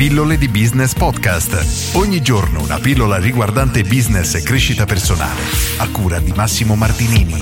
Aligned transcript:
Pillole 0.00 0.38
di 0.38 0.48
Business 0.48 0.94
Podcast. 0.94 1.94
Ogni 1.94 2.22
giorno 2.22 2.62
una 2.62 2.78
pillola 2.78 3.18
riguardante 3.18 3.82
business 3.82 4.34
e 4.34 4.42
crescita 4.42 4.86
personale. 4.86 5.42
A 5.76 5.90
cura 5.90 6.18
di 6.20 6.32
Massimo 6.32 6.74
Martinini. 6.74 7.34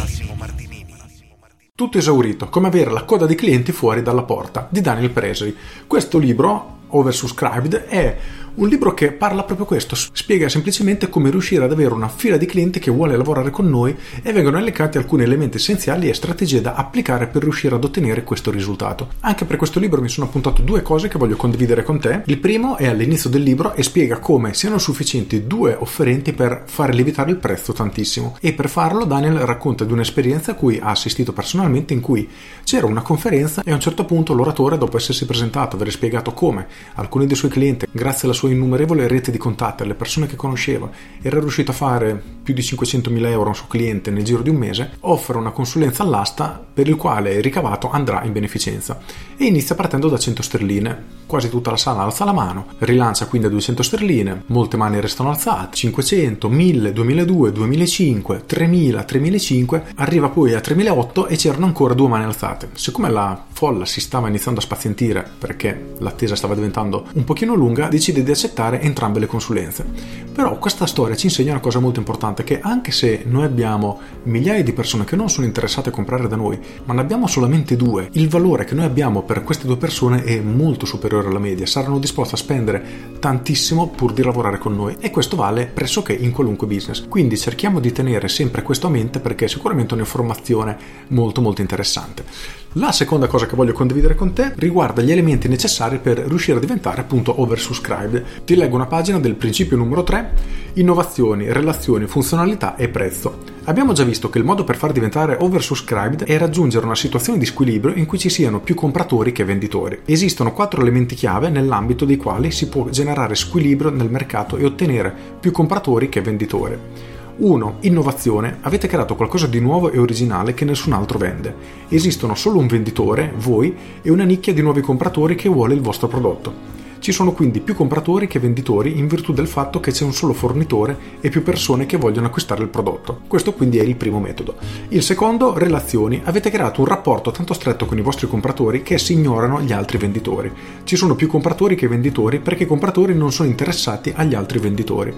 Tutto 1.72 1.98
esaurito, 1.98 2.48
come 2.48 2.66
avere 2.66 2.90
la 2.90 3.04
coda 3.04 3.26
di 3.26 3.36
clienti 3.36 3.71
fuori 3.71 4.02
dalla 4.02 4.24
porta, 4.24 4.66
di 4.72 4.80
Daniel 4.80 5.10
Presley. 5.10 5.54
Questo 5.86 6.18
libro, 6.18 6.79
Oversubscribed, 6.88 7.85
è 7.85 8.19
un 8.59 8.69
libro 8.69 8.93
che 8.93 9.13
parla 9.13 9.45
proprio 9.45 9.67
questo, 9.67 9.95
spiega 9.95 10.49
semplicemente 10.49 11.08
come 11.08 11.31
riuscire 11.31 11.65
ad 11.65 11.71
avere 11.71 11.95
una 11.95 12.08
fila 12.08 12.37
di 12.37 12.47
clienti 12.47 12.81
che 12.81 12.90
vuole 12.90 13.17
lavorare 13.17 13.51
con 13.51 13.69
noi 13.69 13.97
e 14.21 14.33
vengono 14.33 14.58
elencati 14.58 14.99
alcuni 14.99 15.22
elementi 15.22 15.58
essenziali 15.58 16.09
e 16.09 16.15
strategie 16.15 16.61
da 16.61 16.75
applicare 16.75 17.29
per 17.29 17.43
riuscire 17.43 17.77
ad 17.77 17.84
ottenere 17.84 18.25
questo 18.25 18.51
risultato. 18.51 19.11
Anche 19.21 19.45
per 19.45 19.57
questo 19.57 19.79
libro 19.79 20.01
mi 20.01 20.09
sono 20.09 20.27
appuntato 20.27 20.62
due 20.62 20.83
cose 20.83 21.07
che 21.07 21.19
voglio 21.19 21.37
condividere 21.37 21.84
con 21.84 22.01
te. 22.01 22.23
Il 22.25 22.39
primo 22.39 22.77
è 22.77 22.87
all'inizio 22.89 23.30
del 23.30 23.43
libro 23.43 23.75
e 23.75 23.85
spiega 23.85 24.19
come 24.19 24.55
siano 24.55 24.79
sufficienti 24.79 25.47
due 25.47 25.77
offerenti 25.79 26.33
per 26.33 26.65
fare 26.66 26.93
lievitare 26.93 27.30
il 27.30 27.37
prezzo 27.37 27.73
tantissimo 27.73 28.38
e 28.41 28.55
per 28.55 28.69
farlo 28.69 29.05
Daniel 29.05 29.38
racconta 29.38 29.85
di 29.85 29.93
un'esperienza 29.93 30.52
a 30.52 30.55
cui 30.55 30.80
ha 30.83 30.91
assistito 30.91 31.33
personalmente 31.33 31.93
in 31.93 32.01
cui 32.01 32.29
c'era 32.65 32.87
una 32.87 33.02
conferenza 33.02 33.63
e 33.65 33.71
a 33.71 33.75
un 33.75 33.80
certo 33.80 34.05
punto 34.05 34.35
l'oratore 34.35 34.79
dopo 34.79 34.97
essersi 34.97 35.27
presentato, 35.27 35.77
aver 35.77 35.93
spiegato 35.93 36.33
come 36.33 36.66
alcuni 36.95 37.27
dei 37.27 37.37
suoi 37.37 37.52
clienti 37.52 37.87
grazie 37.93 38.25
alla 38.25 38.35
sua 38.35 38.47
sua 38.48 38.52
innumerevole 38.52 39.07
rete 39.07 39.30
di 39.30 39.38
contatti, 39.38 39.83
alle 39.83 39.95
persone 39.95 40.27
che 40.27 40.37
conosceva, 40.37 40.91
era 41.20 41.38
riuscito 41.38 41.70
a 41.70 41.75
fare 41.75 42.20
più 42.43 42.55
di 42.55 42.62
500.000 42.62 43.27
euro 43.27 43.45
a 43.45 43.48
un 43.48 43.55
suo 43.55 43.66
cliente 43.66 44.11
nel 44.11 44.24
giro 44.24 44.43
di 44.43 44.48
un 44.48 44.57
mese, 44.57 44.93
offre 45.01 45.37
una 45.37 45.51
consulenza 45.51 46.02
all'asta 46.02 46.65
per 46.73 46.88
il 46.88 46.97
quale 46.97 47.34
il 47.34 47.43
ricavato 47.43 47.91
andrà 47.91 48.24
in 48.24 48.33
beneficenza 48.33 48.98
e 49.37 49.45
inizia 49.45 49.74
partendo 49.74 50.09
da 50.09 50.19
100 50.19 50.43
sterline. 50.43 51.16
Quasi 51.27 51.51
tutta 51.51 51.71
la 51.71 51.77
sala 51.77 52.02
alza 52.02 52.24
la 52.24 52.33
mano, 52.33 52.69
rilancia 52.79 53.27
quindi 53.27 53.48
a 53.48 53.51
200 53.51 53.83
sterline, 53.83 54.43
molte 54.47 54.79
mani 54.79 54.99
restano 54.99 55.29
alzate, 55.29 55.76
500, 55.76 56.49
1000, 56.49 56.93
2002, 56.95 57.52
2005, 57.52 58.45
3000, 58.46 59.04
3005, 59.04 59.85
arriva 59.96 60.30
poi 60.30 60.54
a 60.54 60.60
3008 60.60 61.26
e 61.26 61.37
c'erano 61.37 61.66
ancora 61.66 61.93
due 61.93 62.09
mani 62.09 62.24
alzate. 62.24 62.71
Siccome 62.73 63.10
la 63.10 63.45
folla 63.59 63.84
si 63.87 64.00
stava 64.00 64.28
iniziando 64.28 64.60
a 64.60 64.62
spazientire 64.62 65.28
perché 65.36 65.94
l'attesa 65.98 66.36
stava 66.36 66.54
diventando 66.54 67.08
un 67.14 67.24
pochino 67.24 67.54
lunga, 67.54 67.88
decide 67.88 68.22
di 68.22 68.30
accettare 68.30 68.80
entrambe 68.80 69.18
le 69.18 69.26
consulenze. 69.26 69.84
Però 70.32 70.56
questa 70.58 70.86
storia 70.86 71.16
ci 71.16 71.26
insegna 71.26 71.50
una 71.50 71.60
cosa 71.60 71.80
molto 71.80 71.98
importante, 71.98 72.44
che 72.44 72.60
anche 72.60 72.92
se 72.92 73.24
noi 73.26 73.42
abbiamo 73.42 73.98
migliaia 74.22 74.62
di 74.62 74.72
persone 74.72 75.02
che 75.02 75.16
non 75.16 75.28
sono 75.28 75.44
interessate 75.44 75.88
a 75.88 75.92
comprare 75.92 76.28
da 76.28 76.36
noi, 76.36 76.56
ma 76.84 76.94
ne 76.94 77.00
abbiamo 77.00 77.26
solamente 77.26 77.74
due, 77.74 78.08
il 78.12 78.28
valore 78.28 78.64
che 78.64 78.76
noi 78.76 78.84
abbiamo 78.84 79.22
per 79.22 79.42
queste 79.42 79.66
due 79.66 79.76
persone 79.76 80.22
è 80.22 80.38
molto 80.38 80.86
superiore 80.86 81.26
alla 81.26 81.40
media, 81.40 81.66
saranno 81.66 81.98
disposte 81.98 82.36
a 82.36 82.38
spendere 82.38 83.16
tantissimo 83.18 83.88
pur 83.88 84.12
di 84.12 84.22
lavorare 84.22 84.58
con 84.58 84.76
noi 84.76 84.96
e 85.00 85.10
questo 85.10 85.34
vale 85.34 85.66
pressoché 85.66 86.12
in 86.12 86.30
qualunque 86.30 86.68
business. 86.68 87.08
Quindi 87.08 87.36
cerchiamo 87.36 87.80
di 87.80 87.90
tenere 87.90 88.28
sempre 88.28 88.62
questo 88.62 88.86
a 88.86 88.90
mente 88.90 89.18
perché 89.18 89.46
è 89.46 89.48
sicuramente 89.48 89.94
un'informazione 89.94 90.78
molto 91.08 91.40
molto 91.40 91.60
interessante. 91.60 92.58
La 92.72 92.92
seconda 92.92 93.28
cosa 93.28 93.47
che 93.47 93.56
voglio 93.56 93.72
condividere 93.72 94.14
con 94.14 94.34
te 94.34 94.52
riguarda 94.56 95.00
gli 95.00 95.11
elementi 95.11 95.48
necessari 95.48 95.98
per 95.98 96.19
riuscire 96.19 96.58
a 96.58 96.61
diventare 96.61 97.00
appunto 97.00 97.41
oversubscribed. 97.41 98.44
Ti 98.44 98.55
leggo 98.56 98.75
una 98.77 98.84
pagina 98.84 99.19
del 99.19 99.36
principio 99.36 99.78
numero 99.78 100.02
3, 100.02 100.33
innovazioni, 100.75 101.50
relazioni, 101.50 102.06
funzionalità 102.06 102.77
e 102.77 102.91
prezzo. 102.91 103.38
Abbiamo 103.64 103.94
già 103.94 104.05
visto 104.05 104.28
che 104.28 104.36
il 104.36 104.44
modo 104.44 104.64
per 104.64 104.77
far 104.77 104.92
diventare 104.92 105.38
oversubscribed 105.41 106.25
è 106.25 106.36
raggiungere 106.36 106.84
una 106.84 106.94
situazione 106.94 107.38
di 107.38 107.47
squilibrio 107.47 107.94
in 107.94 108.05
cui 108.05 108.19
ci 108.19 108.28
siano 108.28 108.60
più 108.60 108.75
compratori 108.75 109.32
che 109.32 109.44
venditori. 109.44 110.00
Esistono 110.05 110.53
quattro 110.53 110.82
elementi 110.82 111.14
chiave 111.14 111.48
nell'ambito 111.48 112.05
dei 112.05 112.19
quali 112.19 112.50
si 112.50 112.69
può 112.69 112.91
generare 112.91 113.34
squilibrio 113.34 113.91
nel 113.91 114.10
mercato 114.10 114.58
e 114.58 114.66
ottenere 114.66 115.14
più 115.41 115.53
compratori 115.53 116.10
che 116.10 116.20
venditori. 116.20 117.16
1. 117.41 117.77
Innovazione. 117.83 118.58
Avete 118.62 118.89
creato 118.89 119.15
qualcosa 119.15 119.47
di 119.47 119.60
nuovo 119.60 119.93
e 119.93 119.99
originale 119.99 120.54
che 120.54 120.65
nessun 120.65 120.93
altro 120.93 121.19
vende. 121.19 121.54
Esistono 121.88 122.34
solo 122.34 122.59
un 122.59 122.66
venditore, 122.66 123.32
voi, 123.37 123.72
e 124.03 124.10
una 124.10 124.25
nicchia 124.25 124.53
di 124.53 124.60
nuovi 124.60 124.81
compratori 124.81 125.37
che 125.37 125.48
vuole 125.48 125.75
il 125.75 125.81
vostro 125.81 126.09
prodotto. 126.09 126.77
Ci 126.98 127.12
sono 127.12 127.32
quindi 127.32 127.60
più 127.60 127.77
compratori 127.77 128.27
che 128.27 128.41
venditori 128.41 128.98
in 128.98 129.06
virtù 129.06 129.32
del 129.32 129.47
fatto 129.47 129.78
che 129.78 129.93
c'è 129.93 130.03
un 130.03 130.12
solo 130.12 130.32
fornitore 130.32 130.98
e 131.21 131.31
più 131.31 131.44
persone 131.44 131.87
che 131.87 131.97
vogliono 131.97 132.27
acquistare 132.27 132.62
il 132.62 132.69
prodotto. 132.69 133.21
Questo 133.28 133.53
quindi 133.53 133.78
è 133.78 133.82
il 133.82 133.94
primo 133.94 134.19
metodo. 134.19 134.56
Il 134.88 135.04
secondo, 135.04 135.56
relazioni. 135.56 136.21
Avete 136.25 136.50
creato 136.50 136.81
un 136.81 136.87
rapporto 136.88 137.31
tanto 137.31 137.54
stretto 137.54 137.87
con 137.87 137.98
i 137.98 138.03
vostri 138.03 138.27
compratori 138.27 138.82
che 138.82 138.98
si 138.98 139.12
ignorano 139.12 139.60
gli 139.60 139.72
altri 139.72 139.97
venditori. 139.97 140.50
Ci 140.82 140.97
sono 140.97 141.15
più 141.15 141.28
compratori 141.28 141.77
che 141.77 141.87
venditori 141.87 142.41
perché 142.41 142.65
i 142.65 142.66
compratori 142.66 143.15
non 143.15 143.31
sono 143.31 143.48
interessati 143.48 144.12
agli 144.15 144.34
altri 144.34 144.59
venditori. 144.59 145.15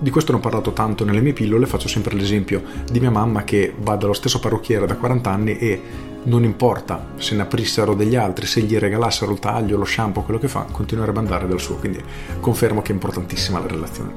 Di 0.00 0.10
questo 0.10 0.30
ne 0.30 0.38
ho 0.38 0.40
parlato 0.40 0.72
tanto 0.72 1.04
nelle 1.04 1.20
mie 1.20 1.32
pillole, 1.32 1.66
faccio 1.66 1.88
sempre 1.88 2.14
l'esempio 2.14 2.62
di 2.88 3.00
mia 3.00 3.10
mamma 3.10 3.42
che 3.42 3.74
va 3.78 3.96
dallo 3.96 4.12
stesso 4.12 4.38
parrucchiere 4.38 4.86
da 4.86 4.94
40 4.94 5.30
anni 5.30 5.58
e 5.58 5.82
non 6.24 6.44
importa 6.44 7.14
se 7.16 7.34
ne 7.34 7.42
aprissero 7.42 7.94
degli 7.94 8.14
altri, 8.14 8.46
se 8.46 8.60
gli 8.60 8.76
regalassero 8.78 9.32
il 9.32 9.40
taglio, 9.40 9.76
lo 9.76 9.84
shampoo, 9.84 10.22
quello 10.22 10.38
che 10.38 10.46
fa, 10.46 10.66
continuerebbe 10.70 11.18
ad 11.18 11.24
andare 11.24 11.48
dal 11.48 11.60
suo, 11.60 11.76
quindi 11.76 12.00
confermo 12.38 12.80
che 12.80 12.92
è 12.92 12.94
importantissima 12.94 13.58
la 13.58 13.66
relazione. 13.66 14.12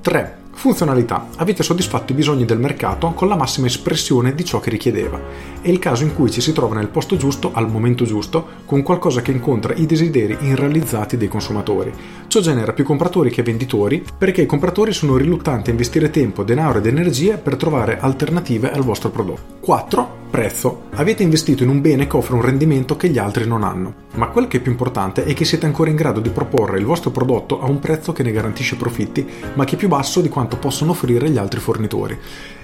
3. 0.00 0.44
Funzionalità. 0.56 1.28
Avete 1.36 1.62
soddisfatto 1.62 2.12
i 2.12 2.14
bisogni 2.14 2.46
del 2.46 2.58
mercato 2.58 3.12
con 3.12 3.28
la 3.28 3.36
massima 3.36 3.66
espressione 3.66 4.34
di 4.34 4.42
ciò 4.42 4.58
che 4.58 4.70
richiedeva. 4.70 5.20
È 5.60 5.68
il 5.68 5.78
caso 5.78 6.02
in 6.02 6.14
cui 6.14 6.30
ci 6.30 6.40
si 6.40 6.52
trova 6.52 6.74
nel 6.74 6.88
posto 6.88 7.16
giusto 7.16 7.50
al 7.52 7.70
momento 7.70 8.06
giusto 8.06 8.46
con 8.64 8.82
qualcosa 8.82 9.20
che 9.20 9.32
incontra 9.32 9.74
i 9.74 9.84
desideri 9.84 10.38
irrealizzati 10.40 11.18
dei 11.18 11.28
consumatori. 11.28 11.92
Ciò 12.26 12.40
genera 12.40 12.72
più 12.72 12.84
compratori 12.84 13.28
che 13.30 13.42
venditori 13.42 14.02
perché 14.16 14.42
i 14.42 14.46
compratori 14.46 14.94
sono 14.94 15.18
riluttanti 15.18 15.68
a 15.68 15.72
investire 15.72 16.08
tempo, 16.08 16.42
denaro 16.42 16.78
ed 16.78 16.86
energie 16.86 17.36
per 17.36 17.56
trovare 17.56 18.00
alternative 18.00 18.72
al 18.72 18.82
vostro 18.82 19.10
prodotto. 19.10 19.58
4 19.60 20.24
Prezzo. 20.30 20.84
Avete 20.94 21.22
investito 21.22 21.62
in 21.62 21.68
un 21.68 21.80
bene 21.80 22.06
che 22.06 22.16
offre 22.16 22.34
un 22.34 22.42
rendimento 22.42 22.96
che 22.96 23.08
gli 23.08 23.18
altri 23.18 23.46
non 23.46 23.62
hanno. 23.62 24.04
Ma 24.14 24.28
quel 24.28 24.48
che 24.48 24.58
è 24.58 24.60
più 24.60 24.70
importante 24.70 25.24
è 25.24 25.32
che 25.34 25.44
siete 25.44 25.66
ancora 25.66 25.90
in 25.90 25.96
grado 25.96 26.20
di 26.20 26.30
proporre 26.30 26.78
il 26.78 26.84
vostro 26.84 27.10
prodotto 27.10 27.60
a 27.60 27.66
un 27.66 27.78
prezzo 27.78 28.12
che 28.12 28.22
ne 28.22 28.32
garantisce 28.32 28.76
profitti, 28.76 29.26
ma 29.54 29.64
che 29.64 29.76
è 29.76 29.78
più 29.78 29.88
basso 29.88 30.20
di 30.20 30.28
quanto 30.28 30.56
possono 30.56 30.90
offrire 30.90 31.30
gli 31.30 31.38
altri 31.38 31.60
fornitori. 31.60 32.18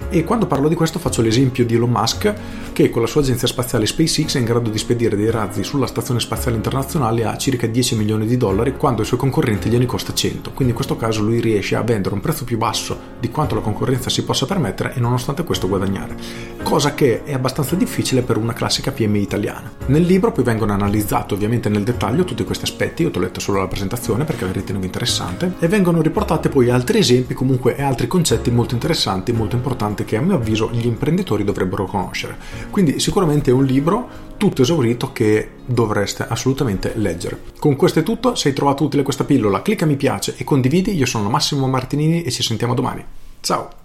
E 0.09 0.23
quando 0.23 0.45
parlo 0.45 0.67
di 0.67 0.75
questo 0.75 0.99
faccio 0.99 1.21
l'esempio 1.21 1.65
di 1.65 1.75
Elon 1.75 1.89
Musk, 1.89 2.33
che 2.73 2.89
con 2.89 3.01
la 3.01 3.07
sua 3.07 3.21
agenzia 3.21 3.47
spaziale 3.47 3.85
SpaceX 3.85 4.35
è 4.35 4.39
in 4.39 4.45
grado 4.45 4.69
di 4.69 4.77
spedire 4.77 5.15
dei 5.15 5.31
razzi 5.31 5.63
sulla 5.63 5.87
stazione 5.87 6.19
spaziale 6.19 6.57
internazionale 6.57 7.23
a 7.25 7.37
circa 7.37 7.65
10 7.65 7.95
milioni 7.95 8.25
di 8.25 8.37
dollari, 8.37 8.75
quando 8.77 9.01
ai 9.01 9.07
suoi 9.07 9.19
concorrenti 9.19 9.69
gliene 9.69 9.85
costa 9.85 10.13
100. 10.13 10.51
Quindi 10.51 10.69
in 10.69 10.75
questo 10.75 10.97
caso 10.97 11.21
lui 11.21 11.39
riesce 11.39 11.75
a 11.75 11.81
vendere 11.81 12.13
un 12.13 12.21
prezzo 12.21 12.43
più 12.43 12.57
basso 12.57 13.12
di 13.23 13.29
quanto 13.29 13.55
la 13.55 13.61
concorrenza 13.61 14.09
si 14.09 14.25
possa 14.25 14.45
permettere 14.45 14.93
e 14.93 14.99
nonostante 14.99 15.45
questo 15.45 15.69
guadagnare. 15.69 16.17
Cosa 16.61 16.93
che 16.93 17.23
è 17.23 17.31
abbastanza 17.31 17.75
difficile 17.75 18.21
per 18.21 18.35
una 18.35 18.51
classica 18.51 18.91
PMI 18.91 19.21
italiana. 19.21 19.71
Nel 19.85 20.01
libro 20.01 20.33
poi 20.33 20.43
vengono 20.43 20.73
analizzati 20.73 21.33
ovviamente 21.33 21.69
nel 21.69 21.83
dettaglio 21.83 22.25
tutti 22.25 22.43
questi 22.43 22.65
aspetti, 22.65 23.03
io 23.03 23.11
ti 23.11 23.19
ho 23.19 23.21
letto 23.21 23.39
solo 23.39 23.59
la 23.59 23.67
presentazione 23.67 24.25
perché 24.25 24.43
la 24.43 24.51
ritenevo 24.51 24.83
interessante, 24.83 25.53
e 25.59 25.69
vengono 25.69 26.01
riportati 26.01 26.49
poi 26.49 26.69
altri 26.69 26.97
esempi 26.97 27.33
comunque 27.33 27.77
e 27.77 27.81
altri 27.81 28.07
concetti 28.07 28.51
molto 28.51 28.73
interessanti, 28.73 29.31
molto 29.31 29.55
importanti 29.55 30.03
che 30.03 30.17
a 30.17 30.21
mio 30.21 30.35
avviso 30.35 30.69
gli 30.69 30.85
imprenditori 30.85 31.45
dovrebbero 31.45 31.85
conoscere. 31.85 32.35
Quindi 32.71 32.99
sicuramente 32.99 33.51
è 33.51 33.53
un 33.53 33.63
libro 33.63 34.31
tutto 34.35 34.63
esaurito 34.63 35.13
che 35.13 35.49
dovreste 35.65 36.25
assolutamente 36.27 36.93
leggere. 36.95 37.39
Con 37.59 37.75
questo 37.75 37.99
è 37.99 38.03
tutto, 38.03 38.35
se 38.35 38.49
hai 38.49 38.53
trovato 38.53 38.83
utile 38.83 39.03
questa 39.03 39.23
pillola 39.23 39.61
clicca 39.61 39.85
mi 39.85 39.95
piace 39.95 40.35
e 40.37 40.43
condividi, 40.43 40.95
io 40.95 41.05
sono 41.05 41.29
Massimo 41.29 41.67
Martinini 41.67 42.23
e 42.23 42.31
ci 42.31 42.43
sentiamo 42.43 42.73
domani. 42.73 43.03
Ciao! 43.41 43.82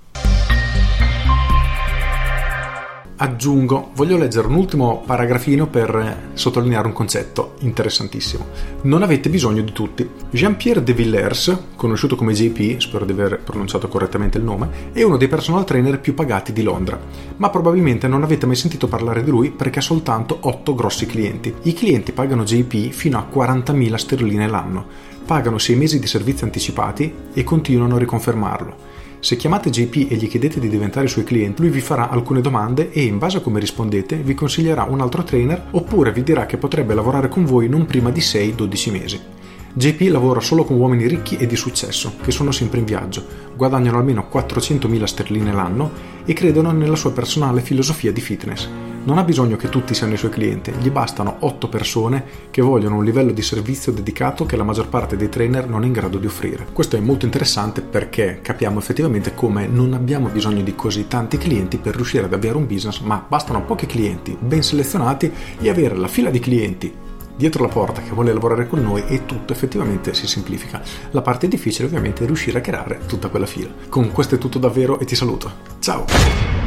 Aggiungo, 3.21 3.91
voglio 3.95 4.17
leggere 4.17 4.47
un 4.47 4.55
ultimo 4.55 5.03
paragrafino 5.05 5.67
per 5.67 6.31
sottolineare 6.35 6.87
un 6.87 6.93
concetto 6.93 7.55
interessantissimo. 7.61 8.47
Non 8.83 9.03
avete 9.03 9.29
bisogno 9.29 9.63
di 9.63 9.73
tutti. 9.73 10.09
Jean-Pierre 10.31 10.83
de 10.85 10.93
Villers, 10.93 11.57
conosciuto 11.75 12.15
come 12.15 12.33
JP, 12.33 12.79
spero 12.81 13.05
di 13.05 13.13
aver 13.13 13.41
pronunciato 13.41 13.89
correttamente 13.89 14.39
il 14.39 14.45
nome, 14.45 14.91
è 14.93 15.03
uno 15.03 15.17
dei 15.17 15.29
personal 15.29 15.65
trainer 15.65 15.99
più 15.99 16.15
pagati 16.15 16.53
di 16.53 16.63
Londra, 16.63 16.99
ma 17.37 17.51
probabilmente 17.51 18.07
non 18.07 18.23
avete 18.23 18.47
mai 18.47 18.57
sentito 18.57 18.87
parlare 18.87 19.25
di 19.25 19.31
lui 19.31 19.51
perché 19.51 19.81
ha 19.81 19.83
soltanto 19.83 20.39
8 20.41 20.75
grossi 20.75 21.07
clienti. 21.07 21.53
I 21.63 21.73
clienti 21.73 22.13
pagano 22.13 22.45
JP 22.45 22.91
fino 22.91 23.19
a 23.19 23.27
40.000 23.33 23.95
sterline 23.97 24.47
l'anno, 24.47 24.87
pagano 25.27 25.59
6 25.59 25.75
mesi 25.77 25.99
di 25.99 26.07
servizi 26.07 26.45
anticipati 26.45 27.13
e 27.35 27.43
continuano 27.43 27.97
a 27.97 27.99
riconfermarlo. 27.99 28.97
Se 29.21 29.37
chiamate 29.37 29.71
JP 29.71 30.13
e 30.13 30.17
gli 30.17 30.29
chiedete 30.29 30.61
di 30.61 30.69
diventare 30.69 31.09
suoi 31.09 31.25
clienti, 31.25 31.63
lui 31.63 31.71
vi 31.71 31.81
farà 31.81 32.09
alcune 32.09 32.41
domande 32.41 32.93
e 32.93 33.03
in 33.03 33.19
base 33.19 33.39
a 33.39 33.41
come 33.41 33.59
rispondete 33.59 34.17
vi 34.17 34.35
consiglierà 34.35 34.85
un 34.85 35.01
altro 35.01 35.25
trainer 35.25 35.67
oppure 35.73 36.13
vi 36.13 36.23
dirà 36.23 36.47
che 36.47 36.57
potrebbe 36.57 36.95
lavorare 36.95 37.29
con 37.29 37.45
voi 37.45 37.69
non 37.69 37.85
prima 37.85 38.11
di 38.11 38.21
6-12 38.21 38.91
mesi. 38.93 39.21
JP 39.73 40.11
lavora 40.11 40.41
solo 40.41 40.65
con 40.65 40.79
uomini 40.79 41.07
ricchi 41.07 41.37
e 41.37 41.47
di 41.47 41.57
successo, 41.57 42.15
che 42.23 42.31
sono 42.31 42.53
sempre 42.53 42.79
in 42.79 42.85
viaggio, 42.85 43.25
guadagnano 43.57 43.99
almeno 43.99 44.29
400.000 44.33 45.05
sterline 45.05 45.53
l'anno 45.53 45.91
e 46.25 46.33
credono 46.33 46.71
nella 46.71 46.97
sua 46.97 47.13
personale 47.13 47.61
filosofia 47.61 48.13
di 48.13 48.21
fitness. 48.21 48.69
Non 49.05 49.17
ha 49.17 49.25
bisogno 49.25 49.57
che 49.57 49.69
tutti 49.69 49.95
siano 49.95 50.13
i 50.13 50.17
suoi 50.19 50.31
clienti, 50.31 50.73
gli 50.73 50.91
bastano 50.91 51.37
8 51.41 51.69
persone 51.69 52.25
che 52.51 52.61
vogliono 52.61 52.97
un 52.97 53.05
livello 53.05 53.33
di 53.33 53.43
servizio 53.43 53.91
dedicato 53.91 54.45
che 54.45 54.57
la 54.57 54.65
maggior 54.65 54.89
parte 54.89 55.17
dei 55.17 55.29
trainer 55.29 55.69
non 55.69 55.83
è 55.83 55.87
in 55.87 55.93
grado 55.93 56.19
di 56.19 56.27
offrire. 56.27 56.67
Questo 56.73 56.97
è 56.97 57.01
molto 57.01 57.25
interessante 57.25 57.81
perché 57.81 58.41
capiamo 58.43 58.79
effettivamente 58.79 59.35
come 59.35 59.67
non 59.67 59.95
abbiamo 59.95 60.29
bisogno 60.29 60.63
di 60.63 60.75
così 60.75 61.09
tanti 61.09 61.39
clienti 61.39 61.79
per 61.79 61.95
riuscire 61.95 62.25
ad 62.25 62.33
avviare 62.33 62.59
un 62.59 62.67
business, 62.67 63.01
ma 63.01 63.25
bastano 63.27 63.65
pochi 63.65 63.87
clienti 63.87 64.37
ben 64.39 64.63
selezionati 64.63 65.33
e 65.59 65.69
avere 65.71 65.97
la 65.97 66.09
fila 66.09 66.31
di 66.31 66.41
clienti 66.41 66.95
dietro 67.39 67.63
la 67.63 67.71
porta 67.71 68.03
che 68.03 68.11
vuole 68.11 68.33
lavorare 68.33 68.67
con 68.67 68.83
noi 68.83 69.05
e 69.07 69.25
tutto 69.25 69.53
effettivamente 69.53 70.13
si 70.13 70.27
semplifica. 70.27 70.83
La 71.13 71.23
parte 71.23 71.47
difficile 71.47 71.87
ovviamente 71.87 72.25
è 72.25 72.27
riuscire 72.27 72.59
a 72.59 72.61
creare 72.61 72.99
tutta 73.07 73.29
quella 73.29 73.47
fila. 73.47 73.71
Con 73.89 74.11
questo 74.11 74.35
è 74.35 74.39
tutto 74.39 74.59
davvero 74.59 74.99
e 74.99 75.05
ti 75.05 75.15
saluto. 75.15 75.51
Ciao! 75.79 76.58